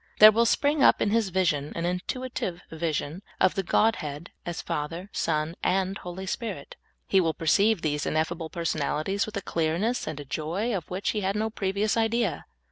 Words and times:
There 0.17 0.31
will 0.31 0.47
spring 0.47 0.81
up 0.81 0.99
in 0.99 1.11
his 1.11 1.29
vision 1.29 1.73
an 1.75 1.85
intuitive 1.85 2.63
vision 2.71 3.21
of 3.39 3.53
the 3.53 3.61
Godhead 3.61 4.31
as 4.47 4.59
Father, 4.59 5.11
Son, 5.13 5.53
and 5.63 5.95
Holy 5.99 6.25
Spirit. 6.25 6.75
He 7.05 7.21
will 7.21 7.35
perceive 7.35 7.83
these 7.83 8.07
ineffable 8.07 8.49
personalities 8.49 9.27
with 9.27 9.37
a 9.37 9.43
clearness 9.43 10.07
and 10.07 10.27
joy 10.27 10.75
of 10.75 10.89
which 10.89 11.11
he 11.11 11.21
had 11.21 11.35
no 11.35 11.51
previous 11.51 11.97
idea. 11.97 12.45